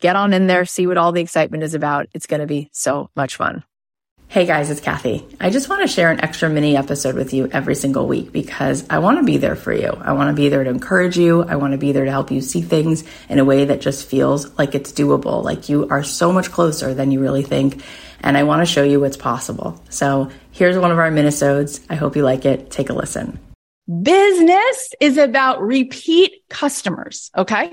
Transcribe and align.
get 0.00 0.16
on 0.16 0.32
in 0.32 0.46
there, 0.46 0.64
see 0.64 0.86
what 0.86 0.98
all 0.98 1.12
the 1.12 1.20
excitement 1.20 1.62
is 1.62 1.74
about. 1.74 2.08
It's 2.14 2.26
going 2.26 2.40
to 2.40 2.46
be 2.46 2.70
so 2.72 3.10
much 3.16 3.36
fun. 3.36 3.64
Hey 4.28 4.44
guys, 4.44 4.70
it's 4.70 4.80
Cathy. 4.80 5.24
I 5.40 5.50
just 5.50 5.68
want 5.68 5.82
to 5.82 5.88
share 5.88 6.10
an 6.10 6.20
extra 6.20 6.48
mini 6.48 6.76
episode 6.76 7.14
with 7.14 7.32
you 7.32 7.48
every 7.52 7.76
single 7.76 8.08
week 8.08 8.32
because 8.32 8.84
I 8.90 8.98
want 8.98 9.18
to 9.18 9.24
be 9.24 9.36
there 9.36 9.54
for 9.54 9.72
you. 9.72 9.88
I 9.88 10.12
want 10.12 10.28
to 10.28 10.34
be 10.34 10.48
there 10.48 10.64
to 10.64 10.68
encourage 10.68 11.16
you. 11.16 11.44
I 11.44 11.56
want 11.56 11.72
to 11.72 11.78
be 11.78 11.92
there 11.92 12.04
to 12.04 12.10
help 12.10 12.32
you 12.32 12.40
see 12.40 12.60
things 12.60 13.04
in 13.28 13.38
a 13.38 13.44
way 13.44 13.66
that 13.66 13.80
just 13.80 14.08
feels 14.08 14.58
like 14.58 14.74
it's 14.74 14.92
doable, 14.92 15.44
like 15.44 15.68
you 15.68 15.88
are 15.88 16.02
so 16.02 16.32
much 16.32 16.50
closer 16.50 16.92
than 16.92 17.12
you 17.12 17.20
really 17.20 17.44
think. 17.44 17.82
And 18.20 18.36
I 18.36 18.42
want 18.42 18.66
to 18.66 18.66
show 18.66 18.82
you 18.82 19.00
what's 19.00 19.16
possible. 19.16 19.80
So 19.90 20.30
here's 20.50 20.76
one 20.76 20.90
of 20.90 20.98
our 20.98 21.10
minisodes. 21.10 21.84
I 21.88 21.94
hope 21.94 22.16
you 22.16 22.24
like 22.24 22.44
it. 22.44 22.70
Take 22.70 22.90
a 22.90 22.94
listen. 22.94 23.38
Business 24.02 24.92
is 25.00 25.16
about 25.18 25.62
repeat 25.62 26.32
customers. 26.48 27.30
Okay. 27.36 27.70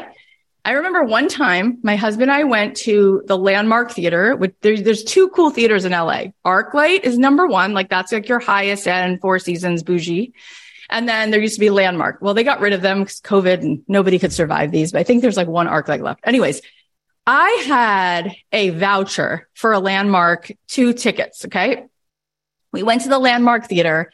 I 0.66 0.72
remember 0.72 1.04
one 1.04 1.28
time 1.28 1.80
my 1.84 1.98
husband 1.98 2.32
and 2.32 2.40
I 2.40 2.46
went 2.46 2.78
to 2.78 3.22
the 3.26 3.38
Landmark 3.38 3.92
Theater. 3.92 4.36
Which 4.36 4.56
there, 4.62 4.80
there's 4.80 5.04
two 5.04 5.30
cool 5.30 5.50
theaters 5.50 5.84
in 5.84 5.92
LA. 5.92 6.26
ArcLight 6.46 7.04
is 7.04 7.18
number 7.18 7.46
one, 7.46 7.74
like 7.74 7.90
that's 7.90 8.12
like 8.12 8.30
your 8.30 8.40
highest 8.40 8.88
end 8.88 9.20
Four 9.20 9.40
Seasons 9.40 9.84
bougie. 9.84 10.34
And 10.90 11.08
then 11.10 11.32
there 11.32 11.42
used 11.42 11.56
to 11.56 11.60
be 11.60 11.70
Landmark. 11.70 12.20
Well, 12.22 12.34
they 12.34 12.44
got 12.44 12.62
rid 12.62 12.74
of 12.74 12.82
them 12.82 13.00
because 13.00 13.20
COVID 13.22 13.62
and 13.62 13.84
nobody 13.88 14.20
could 14.20 14.32
survive 14.32 14.72
these. 14.72 14.92
But 14.92 15.00
I 15.00 15.04
think 15.04 15.22
there's 15.22 15.38
like 15.38 15.48
one 15.48 15.68
ArcLight 15.68 16.02
left. 16.02 16.22
Anyways, 16.24 16.62
I 17.26 17.64
had 17.66 18.36
a 18.52 18.70
voucher 18.70 19.50
for 19.54 19.74
a 19.74 19.80
Landmark 19.80 20.52
two 20.68 20.94
tickets. 20.94 21.46
Okay. 21.46 21.86
We 22.72 22.84
went 22.84 23.02
to 23.04 23.10
the 23.10 23.20
Landmark 23.20 23.68
Theater 23.68 24.12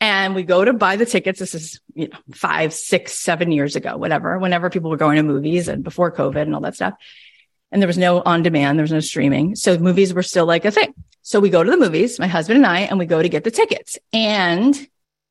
and 0.00 0.34
we 0.34 0.42
go 0.42 0.64
to 0.64 0.72
buy 0.72 0.96
the 0.96 1.06
tickets. 1.06 1.38
This 1.38 1.54
is, 1.54 1.80
you 1.94 2.08
know, 2.08 2.18
five, 2.32 2.72
six, 2.72 3.18
seven 3.18 3.52
years 3.52 3.76
ago, 3.76 3.96
whatever, 3.96 4.38
whenever 4.38 4.70
people 4.70 4.90
were 4.90 4.96
going 4.96 5.16
to 5.16 5.22
movies 5.22 5.68
and 5.68 5.82
before 5.82 6.12
COVID 6.12 6.42
and 6.42 6.54
all 6.54 6.60
that 6.62 6.74
stuff. 6.74 6.94
And 7.72 7.82
there 7.82 7.86
was 7.88 7.98
no 7.98 8.20
on 8.20 8.42
demand. 8.42 8.78
There 8.78 8.84
was 8.84 8.92
no 8.92 9.00
streaming. 9.00 9.56
So 9.56 9.78
movies 9.78 10.14
were 10.14 10.22
still 10.22 10.46
like 10.46 10.64
a 10.64 10.70
thing. 10.70 10.94
So 11.22 11.40
we 11.40 11.50
go 11.50 11.64
to 11.64 11.70
the 11.70 11.76
movies, 11.76 12.18
my 12.18 12.28
husband 12.28 12.58
and 12.58 12.66
I, 12.66 12.80
and 12.80 12.98
we 12.98 13.06
go 13.06 13.20
to 13.20 13.28
get 13.28 13.44
the 13.44 13.50
tickets. 13.50 13.98
And 14.12 14.74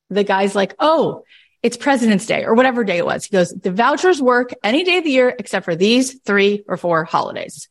the 0.09 0.24
guy's 0.24 0.56
like, 0.56 0.76
Oh, 0.80 1.24
it's 1.66 1.78
President's 1.78 2.28
Day 2.28 2.44
or 2.44 2.53
whatever 2.53 2.84
day 2.84 2.97
it 2.97 3.06
was. 3.08 3.26
He 3.26 3.32
goes, 3.32 3.50
the 3.50 3.72
vouchers 3.72 4.22
work 4.22 4.53
any 4.64 4.84
day 4.84 5.00
of 5.00 5.03
the 5.03 5.09
year 5.09 5.36
except 5.40 5.66
for 5.66 5.76
these 5.76 6.20
three 6.20 6.64
or 6.68 6.78
four 6.78 7.06
holidays. 7.06 7.70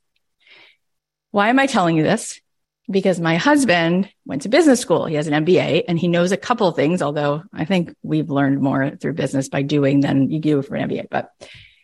Why 1.30 1.48
am 1.48 1.60
I 1.60 1.66
telling 1.66 1.96
you 1.96 2.02
this? 2.02 2.40
Because 2.90 3.18
my 3.20 3.36
husband 3.36 4.10
went 4.26 4.42
to 4.42 4.48
business 4.48 4.80
school. 4.80 5.06
He 5.06 5.14
has 5.14 5.26
an 5.26 5.44
MBA 5.44 5.84
and 5.88 5.98
he 5.98 6.08
knows 6.08 6.32
a 6.32 6.36
couple 6.36 6.68
of 6.68 6.76
things, 6.76 7.00
although 7.00 7.42
I 7.52 7.64
think 7.64 7.94
we've 8.02 8.30
learned 8.30 8.60
more 8.60 8.90
through 8.90 9.14
business 9.14 9.48
by 9.48 9.62
doing 9.62 10.00
than 10.00 10.30
you 10.30 10.38
do 10.38 10.60
for 10.62 10.74
an 10.74 10.88
MBA. 10.88 11.08
But 11.10 11.30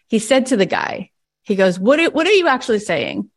he 0.09 0.19
said 0.19 0.47
to 0.47 0.57
the 0.57 0.67
guy, 0.67 1.11
he 1.43 1.57
goes, 1.57 1.79
what, 1.79 1.99
are, 1.99 2.11
what 2.11 2.27
are 2.27 2.33
you 2.33 2.49
actually 2.49 2.81
saying? 2.81 3.31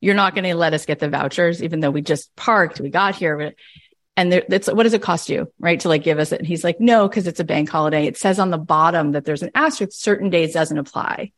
You're 0.00 0.14
not 0.14 0.34
going 0.34 0.44
to 0.44 0.54
let 0.54 0.74
us 0.74 0.86
get 0.86 0.98
the 0.98 1.08
vouchers, 1.08 1.62
even 1.62 1.80
though 1.80 1.90
we 1.90 2.02
just 2.02 2.34
parked, 2.36 2.80
we 2.80 2.90
got 2.90 3.14
here. 3.14 3.54
And 4.16 4.32
there, 4.32 4.44
that's 4.48 4.68
what 4.68 4.84
does 4.84 4.92
it 4.92 5.02
cost 5.02 5.28
you, 5.28 5.52
right? 5.58 5.80
To 5.80 5.88
like 5.88 6.04
give 6.04 6.18
us 6.18 6.32
it. 6.32 6.38
And 6.38 6.48
he's 6.48 6.64
like, 6.64 6.80
no, 6.80 7.08
because 7.08 7.26
it's 7.26 7.40
a 7.40 7.44
bank 7.44 7.68
holiday. 7.68 8.06
It 8.06 8.16
says 8.16 8.38
on 8.38 8.50
the 8.50 8.58
bottom 8.58 9.12
that 9.12 9.24
there's 9.24 9.42
an 9.42 9.50
asterisk, 9.54 9.92
certain 9.92 10.30
days 10.30 10.54
doesn't 10.54 10.78
apply. 10.78 11.32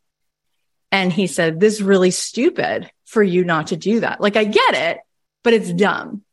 And 0.93 1.13
he 1.13 1.27
said, 1.27 1.59
this 1.59 1.75
is 1.75 1.83
really 1.83 2.11
stupid 2.11 2.91
for 3.05 3.23
you 3.23 3.45
not 3.45 3.69
to 3.69 3.77
do 3.77 4.01
that. 4.01 4.21
Like, 4.21 4.37
I 4.37 4.45
get 4.45 4.75
it 4.75 4.99
but 5.47 5.55
it's 5.55 5.73
dumb. 5.73 6.25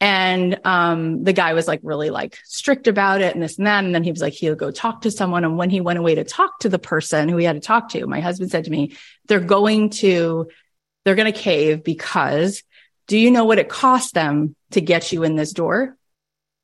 And 0.00 0.58
um, 0.64 1.24
the 1.24 1.34
guy 1.34 1.52
was 1.52 1.68
like 1.68 1.80
really 1.82 2.08
like 2.08 2.38
strict 2.44 2.88
about 2.88 3.20
it 3.20 3.34
and 3.34 3.42
this 3.42 3.58
and 3.58 3.66
that. 3.66 3.84
And 3.84 3.94
then 3.94 4.02
he 4.02 4.10
was 4.10 4.22
like, 4.22 4.32
he'll 4.32 4.54
go 4.54 4.70
talk 4.70 5.02
to 5.02 5.10
someone. 5.10 5.44
And 5.44 5.58
when 5.58 5.68
he 5.68 5.82
went 5.82 5.98
away 5.98 6.14
to 6.14 6.24
talk 6.24 6.58
to 6.60 6.70
the 6.70 6.78
person 6.78 7.28
who 7.28 7.36
he 7.36 7.44
had 7.44 7.56
to 7.56 7.60
talk 7.60 7.90
to, 7.90 8.06
my 8.06 8.20
husband 8.20 8.50
said 8.50 8.64
to 8.64 8.70
me, 8.70 8.96
they're 9.26 9.40
going 9.40 9.90
to, 9.90 10.48
they're 11.04 11.16
going 11.16 11.30
to 11.30 11.38
cave 11.38 11.84
because 11.84 12.62
do 13.08 13.18
you 13.18 13.30
know 13.30 13.44
what 13.44 13.58
it 13.58 13.68
cost 13.68 14.14
them 14.14 14.56
to 14.70 14.80
get 14.80 15.12
you 15.12 15.22
in 15.22 15.36
this 15.36 15.52
door? 15.52 15.94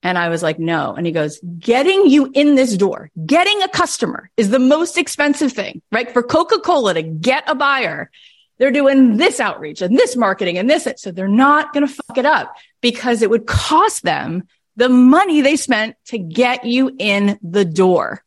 And 0.03 0.17
I 0.17 0.31
was 0.31 0.43
like, 0.43 0.59
no. 0.59 0.95
And 0.95 1.05
he 1.05 1.13
goes, 1.13 1.41
getting 1.59 2.07
you 2.07 2.31
in 2.33 2.55
this 2.55 2.75
door, 2.75 3.11
getting 3.27 3.63
a 3.63 3.69
customer 3.69 4.31
is 4.39 4.49
the 4.49 4.59
most 4.59 4.97
expensive 4.97 5.53
thing, 5.53 5.83
right? 5.93 6.11
For 6.11 6.23
Coca-Cola 6.23 6.95
to 6.95 7.03
get 7.03 7.45
a 7.49 7.55
buyer 7.55 8.11
they're 8.59 8.71
doing 8.71 9.17
this 9.17 9.41
outreach 9.41 9.83
and 9.83 9.99
this 9.99 10.17
marketing 10.17 10.59
and 10.59 10.69
this. 10.69 10.87
So 10.97 11.11
they're 11.11 11.29
not 11.29 11.73
going 11.73 11.87
to 11.87 11.93
fuck 11.93 12.19
it 12.19 12.27
up 12.27 12.55
because 12.81 13.23
it 13.23 13.31
would 13.31 13.47
cost 13.47 14.03
them 14.03 14.45
the 14.77 14.89
money 14.89 15.41
they 15.41 15.57
spent 15.57 15.97
to 16.07 16.19
get 16.19 16.65
you 16.65 16.95
in 16.99 17.39
the 17.43 17.65
door. 17.65 18.23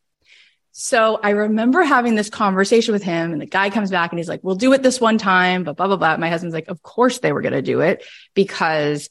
So 0.77 1.19
I 1.23 1.29
remember 1.29 1.83
having 1.83 2.15
this 2.15 2.29
conversation 2.29 2.91
with 2.91 3.01
him 3.01 3.31
and 3.31 3.41
the 3.41 3.45
guy 3.45 3.69
comes 3.69 3.89
back 3.89 4.11
and 4.11 4.19
he's 4.19 4.27
like, 4.27 4.43
we'll 4.43 4.55
do 4.55 4.73
it 4.73 4.83
this 4.83 4.99
one 4.99 5.17
time, 5.17 5.63
but 5.63 5.77
blah, 5.77 5.87
blah, 5.87 5.95
blah. 5.95 6.17
My 6.17 6.29
husband's 6.29 6.53
like, 6.53 6.67
of 6.67 6.81
course 6.81 7.19
they 7.19 7.31
were 7.31 7.41
going 7.41 7.53
to 7.53 7.61
do 7.61 7.79
it 7.79 8.03
because, 8.33 9.09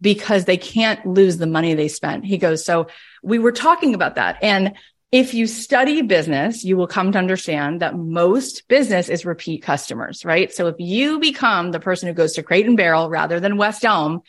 because 0.00 0.44
they 0.44 0.56
can't 0.56 1.04
lose 1.04 1.38
the 1.38 1.46
money 1.48 1.74
they 1.74 1.88
spent. 1.88 2.24
He 2.24 2.38
goes, 2.38 2.64
so 2.64 2.86
we 3.22 3.40
were 3.40 3.52
talking 3.52 3.94
about 3.94 4.14
that. 4.14 4.38
And 4.42 4.74
if 5.12 5.34
you 5.34 5.46
study 5.46 6.00
business, 6.00 6.64
you 6.64 6.76
will 6.76 6.86
come 6.86 7.12
to 7.12 7.18
understand 7.18 7.82
that 7.82 7.96
most 7.96 8.66
business 8.66 9.10
is 9.10 9.26
repeat 9.26 9.62
customers, 9.62 10.24
right? 10.24 10.50
So 10.52 10.68
if 10.68 10.76
you 10.78 11.20
become 11.20 11.70
the 11.70 11.80
person 11.80 12.08
who 12.08 12.14
goes 12.14 12.32
to 12.32 12.42
Crate 12.42 12.66
and 12.66 12.78
Barrel 12.78 13.10
rather 13.10 13.38
than 13.38 13.58
West 13.58 13.84
Elm, 13.84 14.22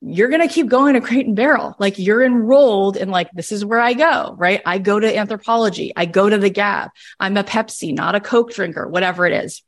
you're 0.00 0.28
going 0.28 0.46
to 0.46 0.52
keep 0.52 0.68
going 0.68 0.94
to 0.94 1.00
crate 1.00 1.26
and 1.26 1.34
barrel. 1.34 1.74
Like 1.78 1.98
you're 1.98 2.22
enrolled 2.22 2.96
in 2.96 3.10
like, 3.10 3.30
this 3.32 3.50
is 3.50 3.64
where 3.64 3.80
I 3.80 3.94
go, 3.94 4.34
right? 4.38 4.60
I 4.64 4.78
go 4.78 4.98
to 4.98 5.12
Anthropologie. 5.12 5.92
I 5.96 6.06
go 6.06 6.28
to 6.28 6.38
the 6.38 6.50
Gap. 6.50 6.92
I'm 7.18 7.36
a 7.36 7.42
Pepsi, 7.42 7.94
not 7.94 8.14
a 8.14 8.20
Coke 8.20 8.52
drinker, 8.52 8.86
whatever 8.86 9.26
it 9.26 9.44
is. 9.44 9.62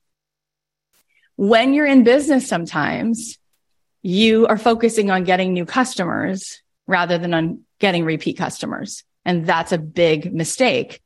When 1.36 1.74
you're 1.74 1.86
in 1.86 2.04
business, 2.04 2.46
sometimes 2.46 3.38
you 4.02 4.46
are 4.46 4.58
focusing 4.58 5.10
on 5.10 5.24
getting 5.24 5.52
new 5.52 5.64
customers 5.64 6.62
rather 6.86 7.18
than 7.18 7.34
on 7.34 7.62
getting 7.80 8.04
repeat 8.04 8.36
customers. 8.36 9.04
And 9.24 9.46
that's 9.46 9.72
a 9.72 9.78
big 9.78 10.32
mistake. 10.32 11.00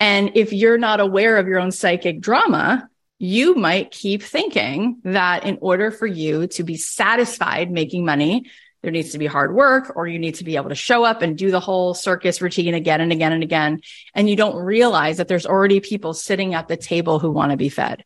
And 0.00 0.32
if 0.34 0.52
you're 0.52 0.78
not 0.78 1.00
aware 1.00 1.38
of 1.38 1.46
your 1.46 1.60
own 1.60 1.70
psychic 1.70 2.20
drama, 2.20 2.88
you 3.18 3.54
might 3.54 3.90
keep 3.90 4.22
thinking 4.22 4.98
that 5.04 5.44
in 5.44 5.58
order 5.60 5.90
for 5.90 6.06
you 6.06 6.46
to 6.48 6.62
be 6.62 6.76
satisfied 6.76 7.70
making 7.70 8.04
money, 8.04 8.50
there 8.82 8.90
needs 8.90 9.12
to 9.12 9.18
be 9.18 9.26
hard 9.26 9.54
work 9.54 9.92
or 9.96 10.06
you 10.06 10.18
need 10.18 10.34
to 10.34 10.44
be 10.44 10.56
able 10.56 10.68
to 10.68 10.74
show 10.74 11.04
up 11.04 11.22
and 11.22 11.38
do 11.38 11.50
the 11.50 11.60
whole 11.60 11.94
circus 11.94 12.42
routine 12.42 12.74
again 12.74 13.00
and 13.00 13.12
again 13.12 13.32
and 13.32 13.42
again. 13.42 13.80
And 14.14 14.28
you 14.28 14.36
don't 14.36 14.56
realize 14.56 15.16
that 15.16 15.26
there's 15.26 15.46
already 15.46 15.80
people 15.80 16.12
sitting 16.12 16.52
at 16.54 16.68
the 16.68 16.76
table 16.76 17.18
who 17.18 17.30
want 17.30 17.50
to 17.52 17.56
be 17.56 17.70
fed. 17.70 18.04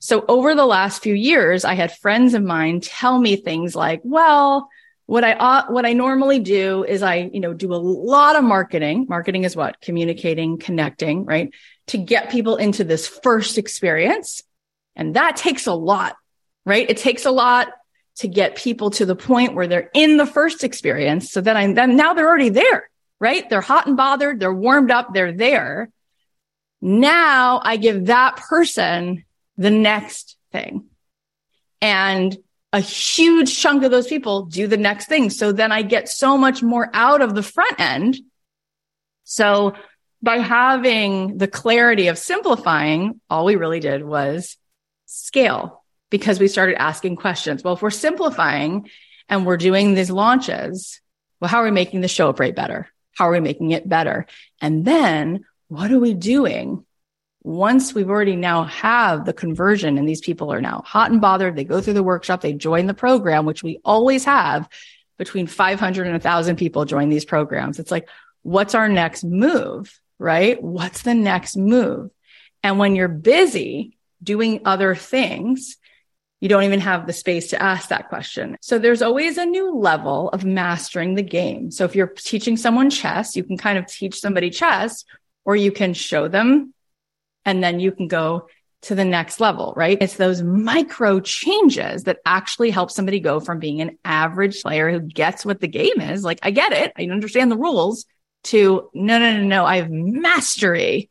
So 0.00 0.24
over 0.26 0.54
the 0.54 0.66
last 0.66 1.02
few 1.02 1.14
years, 1.14 1.64
I 1.64 1.74
had 1.74 1.96
friends 1.96 2.34
of 2.34 2.42
mine 2.42 2.80
tell 2.80 3.18
me 3.18 3.36
things 3.36 3.76
like, 3.76 4.00
well, 4.02 4.68
what 5.06 5.22
I, 5.22 5.32
uh, 5.32 5.66
what 5.68 5.86
I 5.86 5.92
normally 5.92 6.40
do 6.40 6.84
is 6.84 7.02
I, 7.02 7.30
you 7.32 7.40
know, 7.40 7.54
do 7.54 7.72
a 7.72 7.76
lot 7.76 8.36
of 8.36 8.44
marketing. 8.44 9.06
Marketing 9.08 9.44
is 9.44 9.54
what? 9.54 9.80
Communicating, 9.80 10.58
connecting, 10.58 11.24
right? 11.24 11.50
To 11.88 11.98
get 11.98 12.30
people 12.30 12.56
into 12.56 12.82
this 12.82 13.06
first 13.06 13.56
experience. 13.56 14.42
And 14.96 15.14
that 15.14 15.36
takes 15.36 15.66
a 15.66 15.74
lot, 15.74 16.16
right? 16.64 16.88
It 16.90 16.96
takes 16.96 17.24
a 17.24 17.30
lot 17.30 17.68
to 18.16 18.28
get 18.28 18.56
people 18.56 18.90
to 18.90 19.06
the 19.06 19.14
point 19.14 19.54
where 19.54 19.68
they're 19.68 19.90
in 19.94 20.16
the 20.16 20.26
first 20.26 20.64
experience. 20.64 21.30
So 21.30 21.40
then 21.40 21.56
I'm 21.56 21.74
then 21.74 21.96
now 21.96 22.14
they're 22.14 22.26
already 22.26 22.48
there, 22.48 22.90
right? 23.20 23.48
They're 23.48 23.60
hot 23.60 23.86
and 23.86 23.96
bothered. 23.96 24.40
They're 24.40 24.52
warmed 24.52 24.90
up. 24.90 25.12
They're 25.12 25.32
there. 25.32 25.90
Now 26.80 27.60
I 27.62 27.76
give 27.76 28.06
that 28.06 28.36
person 28.36 29.24
the 29.56 29.70
next 29.70 30.36
thing. 30.50 30.86
And 31.80 32.36
a 32.76 32.80
huge 32.80 33.58
chunk 33.58 33.82
of 33.84 33.90
those 33.90 34.06
people 34.06 34.44
do 34.44 34.66
the 34.66 34.76
next 34.76 35.06
thing. 35.08 35.30
So 35.30 35.50
then 35.50 35.72
I 35.72 35.80
get 35.80 36.10
so 36.10 36.36
much 36.36 36.62
more 36.62 36.90
out 36.92 37.22
of 37.22 37.34
the 37.34 37.42
front 37.42 37.80
end. 37.80 38.18
So 39.24 39.74
by 40.22 40.38
having 40.38 41.38
the 41.38 41.48
clarity 41.48 42.08
of 42.08 42.18
simplifying, 42.18 43.18
all 43.30 43.46
we 43.46 43.56
really 43.56 43.80
did 43.80 44.04
was 44.04 44.58
scale 45.06 45.84
because 46.10 46.38
we 46.38 46.48
started 46.48 46.80
asking 46.80 47.16
questions. 47.16 47.64
Well, 47.64 47.74
if 47.74 47.80
we're 47.80 47.90
simplifying 47.90 48.90
and 49.30 49.46
we're 49.46 49.56
doing 49.56 49.94
these 49.94 50.10
launches, 50.10 51.00
well, 51.40 51.48
how 51.48 51.62
are 51.62 51.64
we 51.64 51.70
making 51.70 52.02
the 52.02 52.08
show 52.08 52.28
up 52.28 52.38
rate 52.38 52.56
better? 52.56 52.88
How 53.14 53.28
are 53.28 53.32
we 53.32 53.40
making 53.40 53.70
it 53.70 53.88
better? 53.88 54.26
And 54.60 54.84
then 54.84 55.46
what 55.68 55.90
are 55.90 55.98
we 55.98 56.12
doing 56.12 56.84
once 57.46 57.94
we've 57.94 58.10
already 58.10 58.34
now 58.34 58.64
have 58.64 59.24
the 59.24 59.32
conversion 59.32 59.98
and 59.98 60.08
these 60.08 60.20
people 60.20 60.52
are 60.52 60.60
now 60.60 60.82
hot 60.84 61.12
and 61.12 61.20
bothered? 61.20 61.54
They 61.54 61.62
go 61.62 61.80
through 61.80 61.94
the 61.94 62.02
workshop, 62.02 62.40
they 62.40 62.52
join 62.52 62.86
the 62.86 62.94
program, 62.94 63.46
which 63.46 63.62
we 63.62 63.78
always 63.84 64.24
have 64.24 64.68
between 65.16 65.46
500 65.46 66.06
and 66.06 66.14
1000 66.14 66.56
people 66.56 66.84
join 66.84 67.08
these 67.08 67.24
programs. 67.24 67.78
It's 67.78 67.92
like, 67.92 68.08
what's 68.42 68.74
our 68.74 68.88
next 68.88 69.22
move? 69.22 69.96
Right? 70.18 70.60
What's 70.60 71.02
the 71.02 71.14
next 71.14 71.56
move? 71.56 72.10
And 72.64 72.80
when 72.80 72.96
you're 72.96 73.06
busy 73.06 73.96
doing 74.20 74.62
other 74.64 74.96
things, 74.96 75.76
you 76.40 76.48
don't 76.48 76.64
even 76.64 76.80
have 76.80 77.06
the 77.06 77.12
space 77.12 77.50
to 77.50 77.62
ask 77.62 77.90
that 77.90 78.08
question. 78.08 78.56
So 78.60 78.80
there's 78.80 79.02
always 79.02 79.38
a 79.38 79.46
new 79.46 79.76
level 79.76 80.30
of 80.30 80.44
mastering 80.44 81.14
the 81.14 81.22
game. 81.22 81.70
So 81.70 81.84
if 81.84 81.94
you're 81.94 82.08
teaching 82.08 82.56
someone 82.56 82.90
chess, 82.90 83.36
you 83.36 83.44
can 83.44 83.56
kind 83.56 83.78
of 83.78 83.86
teach 83.86 84.18
somebody 84.18 84.50
chess 84.50 85.04
or 85.44 85.54
you 85.54 85.70
can 85.70 85.94
show 85.94 86.26
them 86.26 86.74
and 87.46 87.64
then 87.64 87.80
you 87.80 87.92
can 87.92 88.08
go 88.08 88.48
to 88.82 88.94
the 88.94 89.04
next 89.04 89.40
level, 89.40 89.72
right? 89.74 89.96
It's 90.00 90.16
those 90.16 90.42
micro 90.42 91.20
changes 91.20 92.04
that 92.04 92.18
actually 92.26 92.70
help 92.70 92.90
somebody 92.90 93.20
go 93.20 93.40
from 93.40 93.58
being 93.58 93.80
an 93.80 93.98
average 94.04 94.62
player 94.62 94.90
who 94.90 95.00
gets 95.00 95.44
what 95.44 95.60
the 95.60 95.68
game 95.68 96.00
is. 96.00 96.22
Like, 96.22 96.40
I 96.42 96.50
get 96.50 96.72
it. 96.72 96.92
I 96.96 97.04
understand 97.04 97.50
the 97.50 97.56
rules 97.56 98.04
to 98.44 98.90
no, 98.92 99.18
no, 99.18 99.36
no, 99.38 99.42
no. 99.42 99.64
I 99.64 99.78
have 99.78 99.90
mastery 99.90 101.10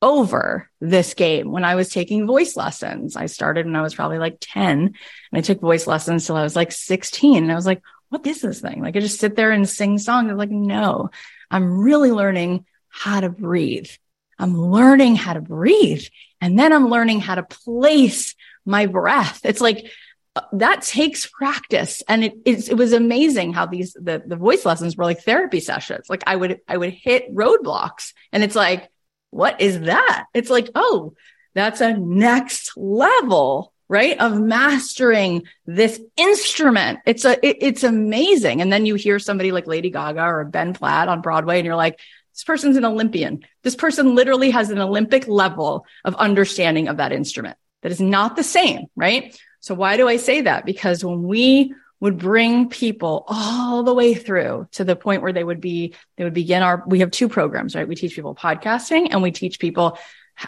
over 0.00 0.68
this 0.80 1.14
game 1.14 1.50
when 1.50 1.64
I 1.64 1.74
was 1.74 1.88
taking 1.88 2.26
voice 2.26 2.56
lessons. 2.56 3.16
I 3.16 3.26
started 3.26 3.66
when 3.66 3.76
I 3.76 3.82
was 3.82 3.94
probably 3.94 4.18
like 4.18 4.38
10 4.40 4.78
and 4.78 4.94
I 5.32 5.40
took 5.40 5.60
voice 5.60 5.86
lessons 5.86 6.26
till 6.26 6.36
I 6.36 6.42
was 6.42 6.56
like 6.56 6.72
16. 6.72 7.42
And 7.42 7.52
I 7.52 7.54
was 7.54 7.66
like, 7.66 7.82
what 8.08 8.26
is 8.26 8.40
this 8.40 8.60
thing? 8.60 8.82
Like 8.82 8.96
I 8.96 9.00
just 9.00 9.20
sit 9.20 9.36
there 9.36 9.50
and 9.50 9.68
sing 9.68 9.98
songs. 9.98 10.30
I'm 10.30 10.36
like, 10.36 10.50
no, 10.50 11.10
I'm 11.50 11.78
really 11.78 12.12
learning 12.12 12.66
how 12.88 13.20
to 13.20 13.28
breathe. 13.28 13.90
I'm 14.38 14.56
learning 14.56 15.16
how 15.16 15.34
to 15.34 15.40
breathe. 15.40 16.04
And 16.40 16.58
then 16.58 16.72
I'm 16.72 16.88
learning 16.88 17.20
how 17.20 17.36
to 17.36 17.42
place 17.42 18.34
my 18.66 18.86
breath. 18.86 19.40
It's 19.44 19.60
like, 19.60 19.90
uh, 20.36 20.42
that 20.52 20.82
takes 20.82 21.26
practice 21.26 22.02
and 22.08 22.24
it, 22.24 22.34
it 22.44 22.76
was 22.76 22.92
amazing 22.92 23.52
how 23.52 23.66
these 23.66 23.92
the, 23.92 24.20
the 24.26 24.34
voice 24.34 24.64
lessons 24.64 24.96
were 24.96 25.04
like 25.04 25.22
therapy 25.22 25.60
sessions 25.60 26.10
like 26.10 26.24
i 26.26 26.34
would 26.34 26.58
i 26.66 26.76
would 26.76 26.92
hit 26.92 27.32
roadblocks 27.32 28.14
and 28.32 28.42
it's 28.42 28.56
like 28.56 28.90
what 29.34 29.60
is 29.60 29.80
that? 29.80 30.26
It's 30.32 30.48
like, 30.48 30.70
oh, 30.76 31.14
that's 31.54 31.80
a 31.80 31.92
next 31.92 32.76
level, 32.76 33.72
right? 33.88 34.16
Of 34.20 34.40
mastering 34.40 35.42
this 35.66 36.00
instrument. 36.16 37.00
It's 37.04 37.24
a, 37.24 37.44
it, 37.44 37.56
it's 37.60 37.82
amazing. 37.82 38.62
And 38.62 38.72
then 38.72 38.86
you 38.86 38.94
hear 38.94 39.18
somebody 39.18 39.50
like 39.50 39.66
Lady 39.66 39.90
Gaga 39.90 40.22
or 40.22 40.44
Ben 40.44 40.72
Platt 40.72 41.08
on 41.08 41.20
Broadway 41.20 41.58
and 41.58 41.66
you're 41.66 41.74
like, 41.74 41.98
this 42.34 42.44
person's 42.44 42.76
an 42.76 42.84
Olympian. 42.84 43.44
This 43.62 43.76
person 43.76 44.14
literally 44.14 44.50
has 44.50 44.70
an 44.70 44.78
Olympic 44.78 45.28
level 45.28 45.86
of 46.04 46.16
understanding 46.16 46.88
of 46.88 46.96
that 46.96 47.12
instrument. 47.12 47.56
That 47.82 47.92
is 47.92 48.00
not 48.00 48.34
the 48.34 48.42
same, 48.42 48.86
right? 48.96 49.38
So 49.60 49.74
why 49.74 49.96
do 49.96 50.08
I 50.08 50.16
say 50.16 50.42
that? 50.42 50.64
Because 50.64 51.04
when 51.04 51.22
we 51.22 51.74
would 52.00 52.18
bring 52.18 52.68
people 52.68 53.24
all 53.28 53.82
the 53.84 53.94
way 53.94 54.14
through 54.14 54.68
to 54.72 54.84
the 54.84 54.96
point 54.96 55.22
where 55.22 55.32
they 55.32 55.44
would 55.44 55.60
be, 55.60 55.94
they 56.16 56.24
would 56.24 56.34
begin 56.34 56.62
our, 56.62 56.82
we 56.86 57.00
have 57.00 57.10
two 57.10 57.28
programs, 57.28 57.76
right? 57.76 57.86
We 57.86 57.94
teach 57.94 58.16
people 58.16 58.34
podcasting 58.34 59.08
and 59.10 59.22
we 59.22 59.30
teach 59.30 59.58
people 59.58 59.96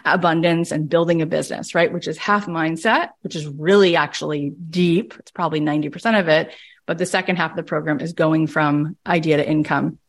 abundance 0.03 0.71
and 0.71 0.89
building 0.89 1.21
a 1.21 1.25
business, 1.25 1.73
right? 1.73 1.91
Which 1.91 2.07
is 2.07 2.17
half 2.17 2.47
mindset, 2.47 3.11
which 3.21 3.35
is 3.35 3.47
really 3.47 3.95
actually 3.95 4.49
deep. 4.49 5.13
It's 5.19 5.31
probably 5.31 5.61
90% 5.61 6.19
of 6.19 6.27
it. 6.27 6.53
But 6.85 6.97
the 6.97 7.05
second 7.05 7.37
half 7.37 7.51
of 7.51 7.57
the 7.57 7.63
program 7.63 8.01
is 8.01 8.13
going 8.13 8.47
from 8.47 8.97
idea 9.05 9.37
to 9.37 9.49
income. 9.49 9.99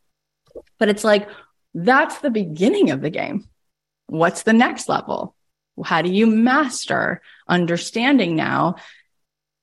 But 0.77 0.89
it's 0.89 1.03
like, 1.03 1.29
that's 1.73 2.19
the 2.19 2.29
beginning 2.29 2.91
of 2.91 3.01
the 3.01 3.09
game. 3.09 3.47
What's 4.07 4.43
the 4.43 4.53
next 4.53 4.89
level? 4.89 5.35
How 5.83 6.01
do 6.01 6.09
you 6.09 6.27
master 6.27 7.21
understanding 7.47 8.35
now 8.35 8.75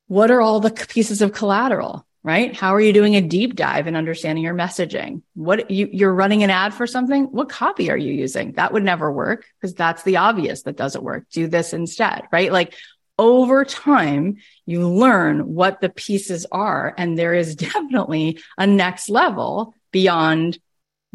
what 0.06 0.30
are 0.30 0.40
all 0.40 0.60
the 0.60 0.70
pieces 0.70 1.20
of 1.20 1.32
collateral, 1.32 2.06
right? 2.22 2.56
How 2.56 2.75
are 2.75 2.80
you 2.80 2.92
doing 2.92 3.16
a 3.16 3.20
deep 3.20 3.56
dive 3.56 3.86
in 3.86 3.96
understanding 3.96 4.44
your 4.44 4.54
messaging? 4.54 5.22
What 5.34 5.70
you, 5.70 5.88
you're 5.92 6.14
running 6.14 6.42
an 6.42 6.50
ad 6.50 6.72
for 6.72 6.86
something? 6.86 7.25
What 7.25 7.48
copy 7.48 7.90
are 7.90 7.96
you 7.96 8.12
using? 8.12 8.52
That 8.52 8.72
would 8.72 8.84
never 8.84 9.10
work 9.10 9.44
because 9.60 9.75
that's 9.75 10.04
the 10.04 10.18
obvious 10.18 10.62
that 10.62 10.76
doesn't 10.76 11.04
work. 11.04 11.26
Do 11.30 11.48
this 11.48 11.72
instead, 11.72 12.22
right? 12.30 12.52
Like 12.52 12.75
over 13.18 13.64
time, 13.64 14.36
you 14.64 14.88
learn 14.88 15.54
what 15.54 15.80
the 15.80 15.88
pieces 15.88 16.46
are. 16.52 16.94
And 16.96 17.18
there 17.18 17.34
is 17.34 17.56
definitely 17.56 18.40
a 18.56 18.66
next 18.66 19.08
level 19.08 19.75
beyond 19.90 20.58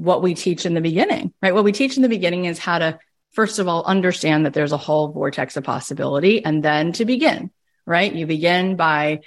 what 0.01 0.21
we 0.21 0.33
teach 0.33 0.65
in 0.65 0.73
the 0.73 0.81
beginning, 0.81 1.33
right? 1.41 1.53
What 1.53 1.63
we 1.63 1.71
teach 1.71 1.95
in 1.95 2.03
the 2.03 2.09
beginning 2.09 2.45
is 2.45 2.59
how 2.59 2.79
to, 2.79 2.99
first 3.31 3.59
of 3.59 3.67
all, 3.67 3.83
understand 3.85 4.45
that 4.45 4.53
there's 4.53 4.71
a 4.71 4.77
whole 4.77 5.09
vortex 5.09 5.57
of 5.57 5.63
possibility 5.63 6.43
and 6.43 6.63
then 6.63 6.91
to 6.93 7.05
begin 7.05 7.51
right? 7.85 8.13
You 8.13 8.25
begin 8.25 8.75
by 8.75 9.21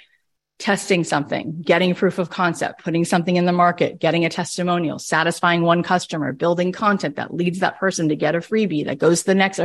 testing 0.57 1.03
something, 1.03 1.61
getting 1.61 1.95
proof 1.95 2.17
of 2.17 2.29
concept, 2.29 2.83
putting 2.83 3.03
something 3.03 3.35
in 3.35 3.45
the 3.45 3.51
market, 3.51 3.99
getting 3.99 4.23
a 4.23 4.29
testimonial, 4.29 4.99
satisfying 4.99 5.63
one 5.63 5.83
customer, 5.83 6.31
building 6.31 6.71
content 6.71 7.17
that 7.17 7.33
leads 7.33 7.59
that 7.59 7.77
person 7.77 8.09
to 8.09 8.15
get 8.15 8.35
a 8.35 8.39
freebie 8.39 8.85
that 8.85 8.97
goes 8.97 9.19
to 9.21 9.25
the 9.27 9.35
next. 9.35 9.59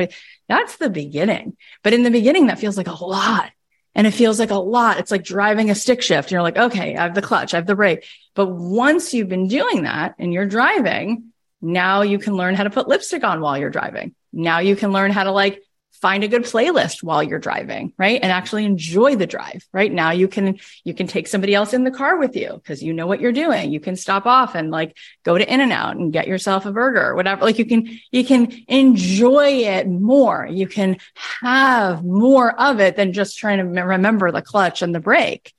That's 0.48 0.76
the 0.76 0.90
beginning. 0.90 1.56
But 1.84 1.92
in 1.92 2.02
the 2.02 2.10
beginning, 2.10 2.48
that 2.48 2.58
feels 2.58 2.76
like 2.76 2.88
a 2.88 3.04
lot. 3.04 3.52
And 3.94 4.06
it 4.06 4.12
feels 4.12 4.38
like 4.38 4.50
a 4.50 4.56
lot. 4.56 4.98
It's 4.98 5.10
like 5.10 5.24
driving 5.24 5.70
a 5.70 5.74
stick 5.74 6.00
shift. 6.00 6.30
You're 6.30 6.42
like, 6.42 6.56
okay, 6.56 6.96
I 6.96 7.02
have 7.02 7.14
the 7.14 7.22
clutch, 7.22 7.54
I 7.54 7.58
have 7.58 7.66
the 7.66 7.74
brake. 7.74 8.06
But 8.34 8.46
once 8.46 9.12
you've 9.12 9.28
been 9.28 9.48
doing 9.48 9.82
that 9.82 10.14
and 10.18 10.32
you're 10.32 10.46
driving, 10.46 11.32
now 11.60 12.02
you 12.02 12.18
can 12.18 12.36
learn 12.36 12.54
how 12.54 12.64
to 12.64 12.70
put 12.70 12.88
lipstick 12.88 13.24
on 13.24 13.40
while 13.40 13.58
you're 13.58 13.70
driving 13.70 14.14
Now 14.32 14.60
you 14.60 14.76
can 14.76 14.92
learn 14.92 15.10
how 15.10 15.24
to 15.24 15.32
like 15.32 15.62
find 16.00 16.24
a 16.24 16.28
good 16.28 16.44
playlist 16.44 17.02
while 17.02 17.22
you're 17.22 17.38
driving, 17.38 17.92
right? 17.98 18.20
And 18.22 18.32
actually 18.32 18.64
enjoy 18.64 19.16
the 19.16 19.26
drive, 19.26 19.66
right? 19.72 19.92
Now 19.92 20.12
you 20.12 20.28
can, 20.28 20.58
you 20.82 20.94
can 20.94 21.06
take 21.06 21.28
somebody 21.28 21.54
else 21.54 21.74
in 21.74 21.84
the 21.84 21.90
car 21.90 22.18
with 22.18 22.36
you 22.36 22.54
because 22.54 22.82
you 22.82 22.94
know 22.94 23.06
what 23.06 23.20
you're 23.20 23.32
doing. 23.32 23.70
You 23.70 23.80
can 23.80 23.96
stop 23.96 24.24
off 24.24 24.54
and 24.54 24.70
like 24.70 24.96
go 25.24 25.36
to 25.36 25.52
In-N-Out 25.52 25.96
and 25.96 26.12
get 26.12 26.26
yourself 26.26 26.64
a 26.64 26.72
burger 26.72 27.04
or 27.04 27.14
whatever. 27.14 27.44
Like 27.44 27.58
you 27.58 27.66
can, 27.66 27.98
you 28.10 28.24
can 28.24 28.50
enjoy 28.66 29.48
it 29.64 29.88
more. 29.88 30.48
You 30.50 30.66
can 30.66 30.96
have 31.42 32.02
more 32.02 32.58
of 32.58 32.80
it 32.80 32.96
than 32.96 33.12
just 33.12 33.36
trying 33.36 33.58
to 33.58 33.82
remember 33.82 34.32
the 34.32 34.42
clutch 34.42 34.80
and 34.80 34.94
the 34.94 35.00
brake. 35.00 35.52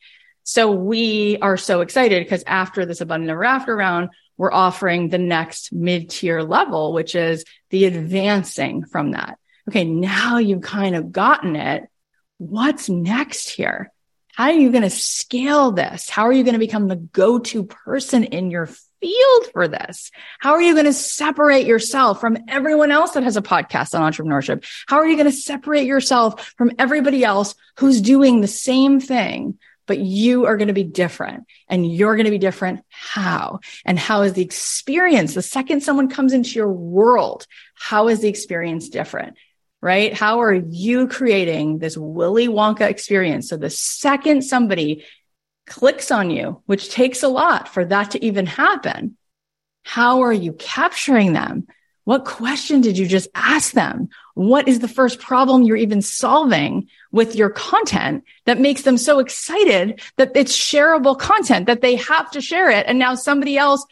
So 0.43 0.71
we 0.71 1.37
are 1.37 1.55
so 1.55 1.81
excited 1.81 2.23
because 2.25 2.43
after 2.47 2.85
this 2.85 2.99
abundant 2.99 3.29
ever 3.29 3.45
after 3.45 3.75
round, 3.75 4.09
we're 4.37 4.51
offering 4.51 5.09
the 5.09 5.19
next 5.19 5.71
mid 5.71 6.09
tier 6.09 6.41
level, 6.41 6.93
which 6.93 7.13
is 7.13 7.45
the 7.69 7.85
advancing 7.85 8.85
from 8.85 9.11
that 9.11 9.37
okay, 9.71 9.85
now 9.85 10.37
you've 10.37 10.61
kind 10.61 10.95
of 10.95 11.13
gotten 11.13 11.55
it. 11.55 11.87
What's 12.39 12.89
next 12.89 13.49
here? 13.49 13.89
How 14.35 14.45
are 14.45 14.51
you 14.51 14.69
going 14.69 14.83
to 14.83 14.89
scale 14.89 15.71
this? 15.71 16.09
How 16.09 16.23
are 16.23 16.33
you 16.33 16.43
going 16.43 16.55
to 16.55 16.59
become 16.59 16.89
the 16.89 16.97
go-to 16.97 17.63
person 17.63 18.25
in 18.25 18.51
your 18.51 18.65
field 18.65 19.45
for 19.53 19.69
this? 19.69 20.11
How 20.39 20.53
are 20.53 20.61
you 20.61 20.73
going 20.73 20.87
to 20.87 20.93
separate 20.93 21.65
yourself 21.65 22.19
from 22.19 22.37
everyone 22.49 22.91
else 22.91 23.11
that 23.11 23.23
has 23.23 23.37
a 23.37 23.41
podcast 23.41 23.97
on 23.97 24.11
entrepreneurship? 24.11 24.65
How 24.87 24.97
are 24.97 25.07
you 25.07 25.15
going 25.15 25.31
to 25.31 25.37
separate 25.37 25.85
yourself 25.85 26.53
from 26.57 26.71
everybody 26.77 27.23
else 27.23 27.55
who's 27.77 28.01
doing 28.01 28.41
the 28.41 28.47
same 28.47 28.99
thing? 28.99 29.57
But 29.87 29.99
you 29.99 30.47
are 30.47 30.57
going 30.57 30.67
to 30.67 30.73
be 30.73 30.83
different 30.83 31.45
and 31.69 31.89
you're 31.89 32.15
going 32.15 32.25
to 32.25 32.31
be 32.31 32.37
different. 32.37 32.81
How? 32.89 33.61
And 33.85 33.97
how 33.97 34.23
is 34.23 34.33
the 34.33 34.43
experience? 34.43 35.33
The 35.33 35.41
second 35.41 35.81
someone 35.81 36.09
comes 36.09 36.33
into 36.33 36.51
your 36.51 36.71
world, 36.71 37.47
how 37.73 38.09
is 38.09 38.19
the 38.19 38.29
experience 38.29 38.89
different? 38.89 39.37
Right? 39.81 40.13
How 40.13 40.41
are 40.41 40.53
you 40.53 41.07
creating 41.07 41.79
this 41.79 41.97
Willy 41.97 42.47
Wonka 42.47 42.89
experience? 42.89 43.49
So 43.49 43.57
the 43.57 43.69
second 43.69 44.43
somebody 44.43 45.05
clicks 45.65 46.11
on 46.11 46.29
you, 46.29 46.61
which 46.65 46.89
takes 46.89 47.23
a 47.23 47.27
lot 47.27 47.67
for 47.67 47.85
that 47.85 48.11
to 48.11 48.23
even 48.23 48.45
happen, 48.45 49.17
how 49.83 50.21
are 50.21 50.33
you 50.33 50.53
capturing 50.53 51.33
them? 51.33 51.67
What 52.03 52.25
question 52.25 52.81
did 52.81 52.97
you 52.97 53.07
just 53.07 53.29
ask 53.35 53.73
them? 53.73 54.09
What 54.33 54.67
is 54.67 54.79
the 54.79 54.87
first 54.87 55.19
problem 55.19 55.63
you're 55.63 55.77
even 55.77 56.01
solving 56.01 56.87
with 57.11 57.35
your 57.35 57.49
content 57.49 58.23
that 58.45 58.59
makes 58.59 58.81
them 58.81 58.97
so 58.97 59.19
excited 59.19 60.01
that 60.17 60.31
it's 60.35 60.57
shareable 60.57 61.17
content 61.17 61.67
that 61.67 61.81
they 61.81 61.95
have 61.95 62.31
to 62.31 62.41
share 62.41 62.69
it? 62.69 62.85
And 62.87 62.97
now 62.97 63.15
somebody 63.15 63.57
else 63.57 63.85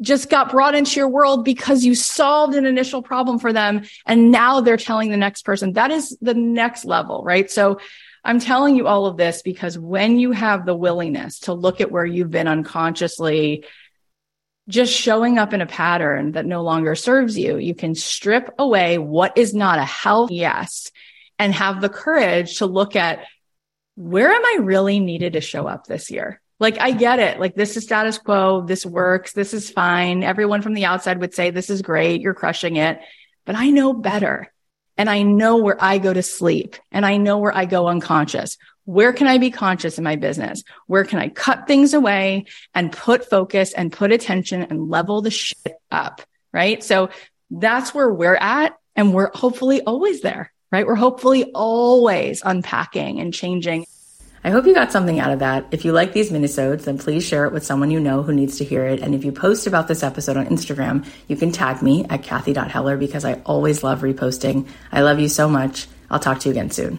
just 0.00 0.30
got 0.30 0.50
brought 0.50 0.74
into 0.74 1.00
your 1.00 1.08
world 1.08 1.44
because 1.44 1.84
you 1.84 1.94
solved 1.94 2.54
an 2.54 2.66
initial 2.66 3.02
problem 3.02 3.38
for 3.38 3.52
them. 3.52 3.82
And 4.06 4.30
now 4.30 4.60
they're 4.60 4.76
telling 4.76 5.10
the 5.10 5.16
next 5.16 5.44
person 5.44 5.72
that 5.72 5.90
is 5.90 6.16
the 6.20 6.34
next 6.34 6.84
level, 6.84 7.22
right? 7.24 7.50
So 7.50 7.80
I'm 8.24 8.40
telling 8.40 8.76
you 8.76 8.86
all 8.86 9.06
of 9.06 9.16
this 9.16 9.42
because 9.42 9.78
when 9.78 10.18
you 10.18 10.32
have 10.32 10.66
the 10.66 10.74
willingness 10.74 11.40
to 11.40 11.52
look 11.52 11.80
at 11.80 11.90
where 11.90 12.04
you've 12.04 12.30
been 12.30 12.48
unconsciously 12.48 13.64
just 14.68 14.92
showing 14.92 15.38
up 15.38 15.54
in 15.54 15.62
a 15.62 15.66
pattern 15.66 16.32
that 16.32 16.44
no 16.44 16.62
longer 16.62 16.94
serves 16.94 17.38
you, 17.38 17.56
you 17.56 17.74
can 17.74 17.94
strip 17.94 18.54
away 18.58 18.98
what 18.98 19.38
is 19.38 19.54
not 19.54 19.78
a 19.78 19.84
health 19.84 20.30
yes 20.30 20.92
and 21.38 21.54
have 21.54 21.80
the 21.80 21.88
courage 21.88 22.58
to 22.58 22.66
look 22.66 22.94
at 22.94 23.24
where 23.94 24.30
am 24.30 24.44
I 24.44 24.58
really 24.60 25.00
needed 25.00 25.32
to 25.32 25.40
show 25.40 25.66
up 25.66 25.86
this 25.86 26.10
year? 26.10 26.40
Like, 26.60 26.78
I 26.80 26.90
get 26.90 27.20
it. 27.20 27.38
Like, 27.38 27.54
this 27.54 27.76
is 27.76 27.84
status 27.84 28.18
quo. 28.18 28.62
This 28.62 28.84
works. 28.84 29.32
This 29.32 29.54
is 29.54 29.70
fine. 29.70 30.24
Everyone 30.24 30.62
from 30.62 30.74
the 30.74 30.86
outside 30.86 31.20
would 31.20 31.34
say, 31.34 31.50
this 31.50 31.70
is 31.70 31.82
great. 31.82 32.20
You're 32.20 32.34
crushing 32.34 32.76
it. 32.76 33.00
But 33.44 33.54
I 33.54 33.70
know 33.70 33.92
better. 33.92 34.52
And 34.96 35.08
I 35.08 35.22
know 35.22 35.58
where 35.58 35.76
I 35.82 35.98
go 35.98 36.12
to 36.12 36.22
sleep 36.22 36.74
and 36.90 37.06
I 37.06 37.18
know 37.18 37.38
where 37.38 37.56
I 37.56 37.66
go 37.66 37.86
unconscious. 37.86 38.58
Where 38.84 39.12
can 39.12 39.28
I 39.28 39.38
be 39.38 39.52
conscious 39.52 39.96
in 39.96 40.02
my 40.02 40.16
business? 40.16 40.64
Where 40.86 41.04
can 41.04 41.20
I 41.20 41.28
cut 41.28 41.68
things 41.68 41.94
away 41.94 42.46
and 42.74 42.90
put 42.90 43.30
focus 43.30 43.72
and 43.72 43.92
put 43.92 44.10
attention 44.10 44.62
and 44.62 44.90
level 44.90 45.22
the 45.22 45.30
shit 45.30 45.76
up? 45.92 46.22
Right. 46.52 46.82
So 46.82 47.10
that's 47.50 47.94
where 47.94 48.12
we're 48.12 48.34
at. 48.34 48.76
And 48.96 49.14
we're 49.14 49.30
hopefully 49.32 49.82
always 49.82 50.22
there, 50.22 50.52
right? 50.72 50.84
We're 50.84 50.96
hopefully 50.96 51.52
always 51.54 52.42
unpacking 52.44 53.20
and 53.20 53.32
changing. 53.32 53.86
I 54.44 54.50
hope 54.50 54.66
you 54.66 54.74
got 54.74 54.92
something 54.92 55.18
out 55.18 55.32
of 55.32 55.40
that. 55.40 55.66
If 55.72 55.84
you 55.84 55.92
like 55.92 56.12
these 56.12 56.30
minisodes, 56.30 56.84
then 56.84 56.96
please 56.96 57.24
share 57.24 57.44
it 57.44 57.52
with 57.52 57.64
someone 57.64 57.90
you 57.90 58.00
know 58.00 58.22
who 58.22 58.32
needs 58.32 58.58
to 58.58 58.64
hear 58.64 58.86
it. 58.86 59.00
And 59.00 59.14
if 59.14 59.24
you 59.24 59.32
post 59.32 59.66
about 59.66 59.88
this 59.88 60.02
episode 60.02 60.36
on 60.36 60.46
Instagram, 60.46 61.06
you 61.26 61.36
can 61.36 61.52
tag 61.52 61.82
me 61.82 62.06
at 62.08 62.22
Cathy.Heller 62.22 62.96
because 62.96 63.24
I 63.24 63.34
always 63.44 63.82
love 63.82 64.00
reposting. 64.00 64.68
I 64.92 65.02
love 65.02 65.18
you 65.18 65.28
so 65.28 65.48
much. 65.48 65.88
I'll 66.10 66.20
talk 66.20 66.40
to 66.40 66.48
you 66.48 66.52
again 66.52 66.70
soon. 66.70 66.96